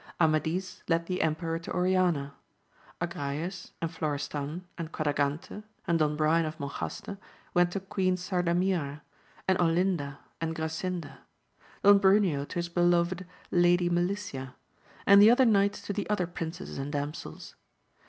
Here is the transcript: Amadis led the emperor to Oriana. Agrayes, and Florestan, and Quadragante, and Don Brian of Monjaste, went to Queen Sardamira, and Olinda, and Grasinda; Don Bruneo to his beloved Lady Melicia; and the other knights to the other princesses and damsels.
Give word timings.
Amadis 0.19 0.81
led 0.87 1.05
the 1.05 1.21
emperor 1.21 1.59
to 1.59 1.71
Oriana. 1.73 2.33
Agrayes, 2.99 3.69
and 3.83 3.93
Florestan, 3.93 4.65
and 4.75 4.91
Quadragante, 4.91 5.61
and 5.85 5.99
Don 5.99 6.15
Brian 6.15 6.47
of 6.47 6.57
Monjaste, 6.57 7.19
went 7.53 7.71
to 7.73 7.79
Queen 7.79 8.15
Sardamira, 8.15 9.01
and 9.47 9.59
Olinda, 9.61 10.17
and 10.41 10.55
Grasinda; 10.55 11.19
Don 11.83 11.99
Bruneo 11.99 12.47
to 12.47 12.55
his 12.55 12.67
beloved 12.69 13.27
Lady 13.51 13.91
Melicia; 13.91 14.55
and 15.05 15.21
the 15.21 15.29
other 15.29 15.45
knights 15.45 15.83
to 15.83 15.93
the 15.93 16.09
other 16.09 16.25
princesses 16.25 16.79
and 16.79 16.91
damsels. 16.91 17.53